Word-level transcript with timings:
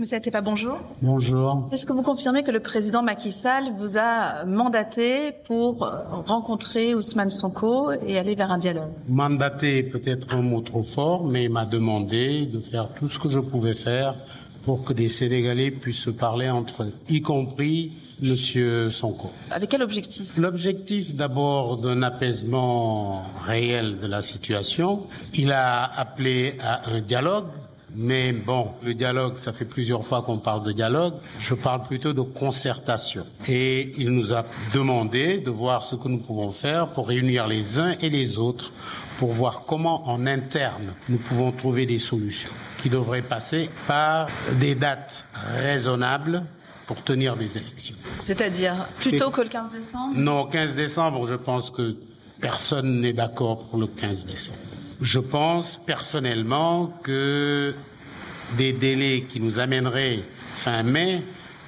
Monsieur 0.00 0.16
Atepa, 0.16 0.40
bonjour. 0.40 0.78
Bonjour. 1.02 1.68
Est-ce 1.72 1.84
que 1.84 1.92
vous 1.92 2.00
confirmez 2.02 2.42
que 2.42 2.50
le 2.50 2.60
président 2.60 3.02
Macky 3.02 3.30
Sall 3.30 3.64
vous 3.78 3.98
a 3.98 4.46
mandaté 4.46 5.32
pour 5.44 5.86
rencontrer 6.24 6.94
Ousmane 6.94 7.28
Sonko 7.28 7.92
et 8.06 8.16
aller 8.16 8.34
vers 8.34 8.50
un 8.50 8.56
dialogue? 8.56 8.88
Mandaté 9.08 9.82
peut-être 9.82 10.34
un 10.34 10.40
mot 10.40 10.62
trop 10.62 10.82
fort, 10.82 11.26
mais 11.26 11.44
il 11.44 11.50
m'a 11.50 11.66
demandé 11.66 12.46
de 12.46 12.60
faire 12.60 12.88
tout 12.98 13.10
ce 13.10 13.18
que 13.18 13.28
je 13.28 13.40
pouvais 13.40 13.74
faire 13.74 14.14
pour 14.64 14.84
que 14.84 14.94
des 14.94 15.10
Sénégalais 15.10 15.70
puissent 15.70 16.04
se 16.04 16.08
parler 16.10 16.48
entre 16.48 16.84
eux, 16.84 16.92
y 17.10 17.20
compris 17.20 17.92
Monsieur 18.22 18.88
Sonko. 18.88 19.28
Avec 19.50 19.68
quel 19.68 19.82
objectif? 19.82 20.34
L'objectif 20.38 21.14
d'abord 21.14 21.76
d'un 21.76 22.02
apaisement 22.02 23.24
réel 23.46 23.98
de 24.00 24.06
la 24.06 24.22
situation. 24.22 25.02
Il 25.34 25.52
a 25.52 25.84
appelé 25.84 26.56
à 26.62 26.88
un 26.90 27.00
dialogue. 27.00 27.48
Mais 27.94 28.32
bon, 28.32 28.68
le 28.82 28.94
dialogue, 28.94 29.36
ça 29.36 29.52
fait 29.52 29.64
plusieurs 29.64 30.04
fois 30.04 30.22
qu'on 30.22 30.38
parle 30.38 30.62
de 30.62 30.72
dialogue. 30.72 31.14
Je 31.38 31.54
parle 31.54 31.82
plutôt 31.82 32.12
de 32.12 32.22
concertation. 32.22 33.26
Et 33.48 33.92
il 33.98 34.10
nous 34.10 34.32
a 34.32 34.44
demandé 34.72 35.38
de 35.38 35.50
voir 35.50 35.82
ce 35.82 35.96
que 35.96 36.08
nous 36.08 36.18
pouvons 36.18 36.50
faire 36.50 36.88
pour 36.88 37.08
réunir 37.08 37.46
les 37.46 37.78
uns 37.78 37.94
et 38.00 38.10
les 38.10 38.38
autres 38.38 38.72
pour 39.18 39.32
voir 39.32 39.64
comment 39.66 40.08
en 40.08 40.26
interne 40.26 40.94
nous 41.08 41.18
pouvons 41.18 41.52
trouver 41.52 41.84
des 41.84 41.98
solutions 41.98 42.48
qui 42.78 42.88
devraient 42.88 43.20
passer 43.20 43.68
par 43.86 44.28
des 44.58 44.74
dates 44.74 45.26
raisonnables 45.58 46.44
pour 46.86 47.02
tenir 47.02 47.36
des 47.36 47.58
élections. 47.58 47.96
C'est-à-dire 48.24 48.88
plutôt 48.98 49.30
que 49.30 49.42
le 49.42 49.48
15 49.48 49.72
décembre? 49.72 50.14
Non, 50.16 50.46
15 50.46 50.74
décembre, 50.74 51.26
je 51.26 51.34
pense 51.34 51.70
que 51.70 51.96
personne 52.40 53.00
n'est 53.00 53.12
d'accord 53.12 53.64
pour 53.64 53.78
le 53.78 53.86
15 53.86 54.24
décembre. 54.24 54.58
Je 55.00 55.18
pense 55.18 55.78
personnellement 55.78 56.92
que 57.02 57.74
des 58.58 58.72
délais 58.72 59.24
qui 59.28 59.40
nous 59.40 59.58
amèneraient 59.58 60.22
fin 60.52 60.82
mai 60.82 61.22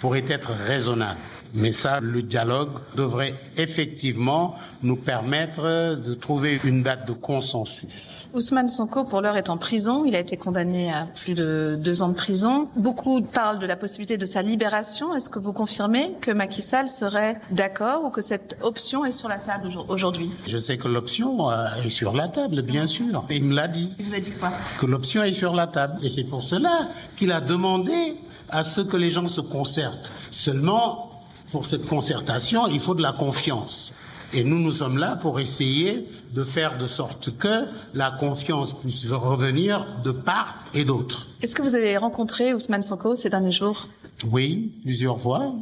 pourraient 0.00 0.24
être 0.28 0.50
raisonnables. 0.50 1.18
Mais 1.54 1.72
ça, 1.72 2.00
le 2.00 2.22
dialogue 2.22 2.70
devrait 2.94 3.34
effectivement 3.56 4.56
nous 4.82 4.96
permettre 4.96 5.96
de 5.96 6.14
trouver 6.14 6.60
une 6.64 6.82
date 6.82 7.06
de 7.06 7.12
consensus. 7.12 8.26
Ousmane 8.34 8.68
Sonko, 8.68 9.04
pour 9.04 9.20
l'heure, 9.20 9.36
est 9.36 9.50
en 9.50 9.56
prison. 9.56 10.04
Il 10.04 10.14
a 10.14 10.20
été 10.20 10.36
condamné 10.36 10.92
à 10.92 11.06
plus 11.06 11.34
de 11.34 11.78
deux 11.80 12.02
ans 12.02 12.08
de 12.08 12.14
prison. 12.14 12.68
Beaucoup 12.76 13.20
parlent 13.22 13.58
de 13.58 13.66
la 13.66 13.76
possibilité 13.76 14.16
de 14.16 14.26
sa 14.26 14.42
libération. 14.42 15.14
Est-ce 15.14 15.30
que 15.30 15.38
vous 15.38 15.52
confirmez 15.52 16.12
que 16.20 16.30
Macky 16.30 16.62
Sall 16.62 16.88
serait 16.88 17.40
d'accord 17.50 18.04
ou 18.04 18.10
que 18.10 18.20
cette 18.20 18.56
option 18.62 19.04
est 19.04 19.12
sur 19.12 19.28
la 19.28 19.38
table 19.38 19.70
aujourd'hui? 19.88 20.30
Je 20.46 20.58
sais 20.58 20.76
que 20.76 20.88
l'option 20.88 21.50
est 21.84 21.90
sur 21.90 22.12
la 22.14 22.28
table, 22.28 22.62
bien 22.62 22.86
sûr. 22.86 23.24
Il 23.30 23.44
me 23.44 23.54
l'a 23.54 23.68
dit. 23.68 23.90
Il 23.98 24.06
vous 24.06 24.14
a 24.14 24.20
dit 24.20 24.30
quoi? 24.30 24.52
Que 24.78 24.86
l'option 24.86 25.22
est 25.22 25.32
sur 25.32 25.54
la 25.54 25.66
table. 25.66 25.98
Et 26.04 26.10
c'est 26.10 26.24
pour 26.24 26.44
cela 26.44 26.88
qu'il 27.16 27.32
a 27.32 27.40
demandé 27.40 28.16
à 28.50 28.64
ce 28.64 28.80
que 28.80 28.96
les 28.96 29.10
gens 29.10 29.26
se 29.26 29.40
concertent. 29.40 30.10
Seulement, 30.30 31.07
pour 31.50 31.66
cette 31.66 31.86
concertation, 31.86 32.66
il 32.66 32.80
faut 32.80 32.94
de 32.94 33.02
la 33.02 33.12
confiance. 33.12 33.92
Et 34.34 34.44
nous, 34.44 34.58
nous 34.58 34.72
sommes 34.72 34.98
là 34.98 35.16
pour 35.16 35.40
essayer 35.40 36.06
de 36.34 36.44
faire 36.44 36.76
de 36.76 36.86
sorte 36.86 37.36
que 37.38 37.64
la 37.94 38.10
confiance 38.10 38.74
puisse 38.78 39.10
revenir 39.10 39.86
de 40.04 40.10
part 40.10 40.64
et 40.74 40.84
d'autre. 40.84 41.28
Est-ce 41.40 41.54
que 41.54 41.62
vous 41.62 41.74
avez 41.74 41.96
rencontré 41.96 42.52
Ousmane 42.52 42.82
Sonko 42.82 43.16
ces 43.16 43.30
derniers 43.30 43.52
jours? 43.52 43.88
Oui, 44.30 44.72
plusieurs 44.84 45.18
fois. 45.18 45.54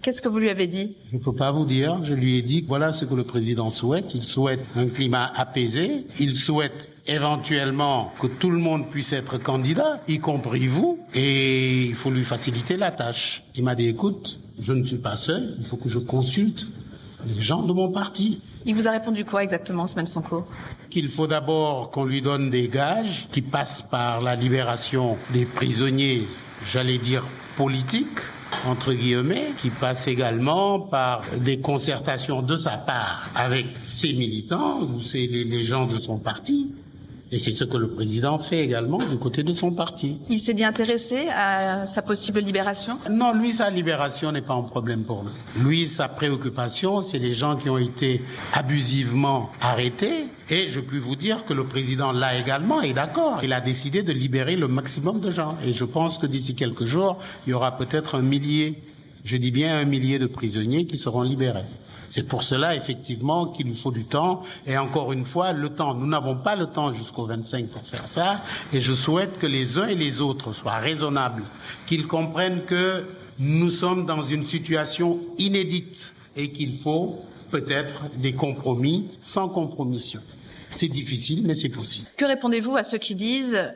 Qu'est-ce 0.00 0.22
que 0.22 0.28
vous 0.28 0.38
lui 0.38 0.50
avez 0.50 0.66
dit? 0.66 0.96
Je 1.10 1.16
ne 1.16 1.22
peux 1.22 1.34
pas 1.34 1.50
vous 1.50 1.64
dire. 1.64 2.02
Je 2.02 2.14
lui 2.14 2.38
ai 2.38 2.42
dit 2.42 2.62
que 2.62 2.68
voilà 2.68 2.92
ce 2.92 3.04
que 3.04 3.14
le 3.14 3.24
président 3.24 3.68
souhaite. 3.68 4.14
Il 4.14 4.24
souhaite 4.24 4.60
un 4.76 4.86
climat 4.86 5.30
apaisé. 5.34 6.06
Il 6.20 6.34
souhaite 6.34 6.90
éventuellement 7.06 8.12
que 8.20 8.26
tout 8.26 8.50
le 8.50 8.58
monde 8.58 8.88
puisse 8.88 9.12
être 9.12 9.38
candidat, 9.38 10.00
y 10.08 10.18
compris 10.18 10.66
vous. 10.66 10.98
Et 11.14 11.84
il 11.84 11.94
faut 11.94 12.10
lui 12.10 12.24
faciliter 12.24 12.76
la 12.76 12.90
tâche. 12.90 13.42
Il 13.54 13.64
m'a 13.64 13.74
dit, 13.74 13.88
écoute, 13.88 14.40
je 14.58 14.72
ne 14.72 14.84
suis 14.84 14.96
pas 14.96 15.16
seul. 15.16 15.56
Il 15.58 15.66
faut 15.66 15.76
que 15.76 15.88
je 15.88 15.98
consulte 15.98 16.66
les 17.26 17.40
gens 17.40 17.62
de 17.62 17.72
mon 17.72 17.90
parti. 17.90 18.40
Il 18.66 18.74
vous 18.74 18.88
a 18.88 18.92
répondu 18.92 19.24
quoi 19.24 19.42
exactement, 19.42 19.84
Ousmane 19.84 20.06
Sonko 20.06 20.44
Qu'il 20.90 21.08
faut 21.08 21.26
d'abord 21.26 21.90
qu'on 21.90 22.04
lui 22.04 22.22
donne 22.22 22.50
des 22.50 22.68
gages 22.68 23.28
qui 23.30 23.42
passent 23.42 23.82
par 23.82 24.20
la 24.20 24.34
libération 24.36 25.16
des 25.32 25.44
prisonniers, 25.44 26.26
j'allais 26.70 26.98
dire 26.98 27.26
politiques, 27.56 28.20
entre 28.66 28.94
guillemets, 28.94 29.52
qui 29.58 29.70
passe 29.70 30.06
également 30.06 30.80
par 30.80 31.22
des 31.38 31.58
concertations 31.58 32.40
de 32.40 32.56
sa 32.56 32.78
part 32.78 33.30
avec 33.34 33.66
ses 33.84 34.12
militants 34.12 34.80
ou 34.82 35.00
ses, 35.00 35.26
les, 35.26 35.44
les 35.44 35.64
gens 35.64 35.86
de 35.86 35.98
son 35.98 36.18
parti. 36.18 36.72
Et 37.34 37.40
c'est 37.40 37.50
ce 37.50 37.64
que 37.64 37.76
le 37.76 37.88
président 37.88 38.38
fait 38.38 38.60
également 38.60 38.98
du 38.98 39.18
côté 39.18 39.42
de 39.42 39.52
son 39.52 39.72
parti. 39.72 40.20
Il 40.30 40.38
s'est 40.38 40.54
dit 40.54 40.62
intéressé 40.62 41.26
à 41.36 41.84
sa 41.84 42.00
possible 42.00 42.38
libération? 42.38 42.96
Non, 43.10 43.32
lui, 43.32 43.52
sa 43.52 43.70
libération 43.70 44.30
n'est 44.30 44.40
pas 44.40 44.54
un 44.54 44.62
problème 44.62 45.02
pour 45.02 45.24
lui. 45.24 45.32
Lui, 45.60 45.88
sa 45.88 46.06
préoccupation, 46.06 47.00
c'est 47.00 47.18
les 47.18 47.32
gens 47.32 47.56
qui 47.56 47.68
ont 47.68 47.76
été 47.76 48.22
abusivement 48.52 49.50
arrêtés. 49.60 50.26
Et 50.48 50.68
je 50.68 50.78
puis 50.78 51.00
vous 51.00 51.16
dire 51.16 51.44
que 51.44 51.52
le 51.52 51.64
président, 51.64 52.12
là 52.12 52.38
également, 52.38 52.80
est 52.82 52.92
d'accord. 52.92 53.40
Il 53.42 53.52
a 53.52 53.60
décidé 53.60 54.04
de 54.04 54.12
libérer 54.12 54.54
le 54.54 54.68
maximum 54.68 55.18
de 55.18 55.32
gens. 55.32 55.58
Et 55.64 55.72
je 55.72 55.84
pense 55.84 56.18
que 56.18 56.28
d'ici 56.28 56.54
quelques 56.54 56.84
jours, 56.84 57.18
il 57.48 57.50
y 57.50 57.52
aura 57.52 57.76
peut-être 57.76 58.14
un 58.14 58.22
millier, 58.22 58.80
je 59.24 59.36
dis 59.36 59.50
bien 59.50 59.76
un 59.76 59.86
millier 59.86 60.20
de 60.20 60.26
prisonniers 60.26 60.86
qui 60.86 60.98
seront 60.98 61.22
libérés. 61.22 61.66
C'est 62.14 62.22
pour 62.22 62.44
cela, 62.44 62.76
effectivement, 62.76 63.48
qu'il 63.48 63.66
nous 63.66 63.74
faut 63.74 63.90
du 63.90 64.04
temps. 64.04 64.44
Et 64.68 64.78
encore 64.78 65.12
une 65.12 65.24
fois, 65.24 65.52
le 65.52 65.70
temps. 65.70 65.94
Nous 65.94 66.06
n'avons 66.06 66.36
pas 66.36 66.54
le 66.54 66.66
temps 66.66 66.92
jusqu'au 66.92 67.26
25 67.26 67.66
pour 67.66 67.84
faire 67.84 68.06
ça. 68.06 68.40
Et 68.72 68.80
je 68.80 68.92
souhaite 68.92 69.36
que 69.38 69.48
les 69.48 69.80
uns 69.80 69.88
et 69.88 69.96
les 69.96 70.20
autres 70.20 70.52
soient 70.52 70.76
raisonnables, 70.76 71.42
qu'ils 71.88 72.06
comprennent 72.06 72.62
que 72.66 73.04
nous 73.40 73.68
sommes 73.68 74.06
dans 74.06 74.22
une 74.22 74.44
situation 74.44 75.18
inédite 75.38 76.14
et 76.36 76.52
qu'il 76.52 76.76
faut 76.76 77.18
peut-être 77.50 78.04
des 78.14 78.34
compromis 78.34 79.08
sans 79.24 79.48
compromission. 79.48 80.20
C'est 80.70 80.86
difficile, 80.86 81.42
mais 81.44 81.54
c'est 81.54 81.68
possible. 81.68 82.06
Que 82.16 82.26
répondez-vous 82.26 82.76
à 82.76 82.84
ceux 82.84 82.98
qui 82.98 83.16
disent 83.16 83.74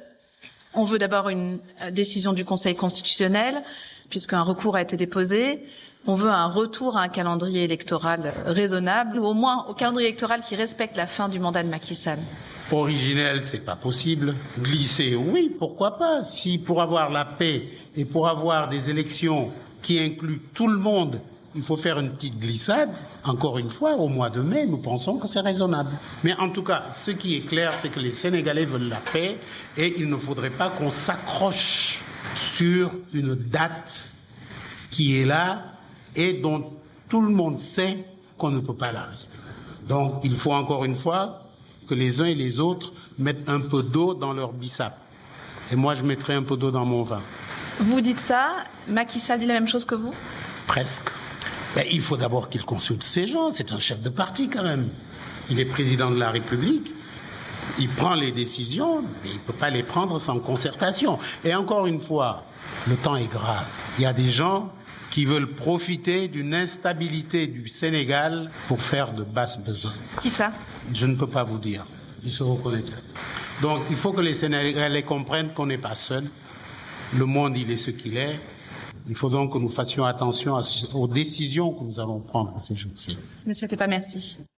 on 0.75 0.85
veut 0.85 1.01
d'abord 1.01 1.29
une 1.29 1.59
décision 1.91 2.33
du 2.33 2.45
Conseil 2.45 2.77
constitutionnel, 2.77 3.65
puisqu'un 4.11 4.43
recours 4.43 4.77
a 4.77 4.83
été 4.83 4.97
déposé. 4.97 5.65
On 6.07 6.15
veut 6.15 6.31
un 6.31 6.47
retour 6.47 6.97
à 6.97 7.03
un 7.03 7.09
calendrier 7.09 7.65
électoral 7.65 8.33
raisonnable, 8.47 9.19
ou 9.19 9.27
au 9.27 9.35
moins 9.35 9.67
au 9.69 9.75
calendrier 9.75 10.09
électoral 10.09 10.41
qui 10.41 10.57
respecte 10.57 10.97
la 10.97 11.07
fin 11.07 11.29
du 11.29 11.39
mandat 11.39 11.63
de 11.63 11.69
Macky 11.69 11.95
Sall. 11.95 12.19
Originel, 12.71 13.43
c'est 13.45 13.65
pas 13.65 13.77
possible. 13.77 14.35
Glisser, 14.59 15.17
oui, 15.17 15.55
pourquoi 15.59 15.99
pas. 15.99 16.23
Si 16.23 16.59
pour 16.59 16.83
avoir 16.83 17.11
la 17.11 17.25
paix 17.25 17.69
et 17.97 18.05
pour 18.05 18.29
avoir 18.29 18.69
des 18.69 18.91
élections 18.91 19.51
qui 19.83 19.99
incluent 19.99 20.43
tout 20.55 20.69
le 20.69 20.79
monde, 20.79 21.21
il 21.59 21.65
faut 21.65 21.77
faire 21.77 21.99
une 21.99 22.11
petite 22.11 22.39
glissade, 22.39 22.97
encore 23.25 23.59
une 23.59 23.69
fois, 23.69 23.97
au 23.97 24.07
mois 24.07 24.31
de 24.31 24.41
mai, 24.41 24.65
nous 24.65 24.79
pensons 24.79 25.19
que 25.19 25.27
c'est 25.27 25.41
raisonnable. 25.41 25.91
Mais 26.23 26.33
en 26.35 26.51
tout 26.51 26.63
cas, 26.63 26.85
ce 26.97 27.11
qui 27.11 27.35
est 27.35 27.41
clair, 27.41 27.73
c'est 27.77 27.89
que 27.89 27.99
les 27.99 28.13
Sénégalais 28.13 28.65
veulent 28.65 28.89
la 28.89 29.01
paix 29.01 29.39
et 29.77 29.95
il 29.99 30.09
ne 30.09 30.17
faudrait 30.17 30.51
pas 30.51 30.71
qu'on 30.71 30.93
s'accroche 30.93 31.99
sur 32.37 32.93
une 33.13 33.35
date 33.35 34.13
qui 34.93 35.21
est 35.21 35.25
là 35.25 35.65
et 36.15 36.35
dont 36.35 36.75
tout 37.09 37.23
le 37.23 37.31
monde 37.31 37.59
sait 37.59 38.05
qu'on 38.37 38.51
ne 38.51 38.61
peut 38.61 38.77
pas 38.77 38.93
la 38.93 39.03
respecter. 39.03 39.43
Donc 39.89 40.21
il 40.23 40.37
faut 40.37 40.53
encore 40.53 40.85
une 40.85 40.95
fois 40.95 41.43
que 41.89 41.95
les 41.95 42.21
uns 42.21 42.27
et 42.27 42.37
les 42.37 42.61
autres 42.61 42.93
mettent 43.19 43.49
un 43.49 43.61
peu 43.61 43.83
d'eau 43.83 44.15
dans 44.15 44.33
leur 44.33 44.53
bissap. 44.53 44.97
Et 45.73 45.77
moi, 45.77 45.97
je 45.97 46.05
mettrai 46.05 46.35
un 46.35 46.45
peu 46.45 46.57
d'eau 46.57 46.71
dans 46.71 46.85
mon 46.85 47.03
vin. 47.03 47.21
Vous 47.81 48.01
dites 48.01 48.21
ça, 48.21 48.59
Macky 48.87 49.19
Sall 49.19 49.41
dit 49.41 49.47
la 49.47 49.55
même 49.55 49.67
chose 49.67 49.85
que 49.85 49.97
vous? 49.97 50.15
Presque. 50.69 51.11
Ben, 51.75 51.85
il 51.91 52.01
faut 52.01 52.17
d'abord 52.17 52.49
qu'il 52.49 52.65
consulte 52.65 53.03
ces 53.03 53.27
gens. 53.27 53.51
C'est 53.53 53.73
un 53.73 53.79
chef 53.79 54.01
de 54.01 54.09
parti 54.09 54.49
quand 54.49 54.63
même. 54.63 54.89
Il 55.51 55.61
est 55.61 55.65
président 55.65 56.11
de 56.11 56.19
la 56.19 56.31
République. 56.31 56.93
Il 57.79 57.89
prend 57.89 58.15
les 58.15 58.33
décisions, 58.33 59.03
mais 59.23 59.31
il 59.31 59.35
ne 59.35 59.41
peut 59.41 59.53
pas 59.53 59.71
les 59.71 59.83
prendre 59.83 60.19
sans 60.19 60.39
concertation. 60.41 61.19
Et 61.45 61.55
encore 61.55 61.87
une 61.87 62.01
fois, 62.01 62.45
le 62.89 62.97
temps 62.97 63.17
est 63.17 63.31
grave. 63.31 63.67
Il 63.99 64.03
y 64.03 64.07
a 64.07 64.13
des 64.13 64.31
gens 64.31 64.73
qui 65.11 65.25
veulent 65.25 65.51
profiter 65.55 66.29
d'une 66.29 66.55
instabilité 66.55 67.47
du 67.47 67.69
Sénégal 67.69 68.51
pour 68.67 68.81
faire 68.81 69.13
de 69.13 69.23
basses 69.23 69.59
besognes. 69.59 69.93
Qui 70.23 70.31
ça? 70.31 70.53
Je 70.93 71.07
ne 71.07 71.15
peux 71.15 71.27
pas 71.27 71.45
vous 71.45 71.59
dire. 71.59 71.87
Ils 72.25 72.33
se 72.33 72.43
reconnaîtront. 72.43 72.93
Donc 73.63 73.83
il 73.91 73.97
faut 73.97 74.13
que 74.13 74.21
les 74.21 74.35
Sénégalais 74.35 75.03
comprennent 75.03 75.53
qu'on 75.53 75.67
n'est 75.67 75.79
pas 75.79 75.95
seul. 75.95 76.25
Le 77.17 77.25
monde, 77.25 77.57
il 77.57 77.71
est 77.71 77.77
ce 77.77 77.91
qu'il 77.91 78.17
est. 78.17 78.39
Il 79.09 79.15
faut 79.15 79.31
donc 79.31 79.53
que 79.55 79.59
nous 79.59 79.69
fassions 79.69 80.05
attention 80.05 80.59
aux 80.95 81.09
décisions 81.09 81.73
que 81.73 81.85
nous 81.85 81.99
allons 81.99 82.21
prendre 82.21 82.55
ces 82.61 82.75
jours-ci. 82.75 83.17
Monsieur 83.47 83.67
Tepa, 83.67 83.87
merci. 83.87 84.39